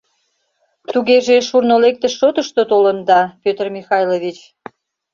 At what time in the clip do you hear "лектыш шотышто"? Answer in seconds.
1.83-2.61